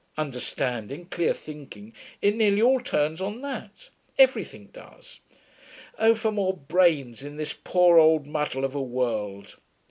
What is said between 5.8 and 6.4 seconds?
Oh for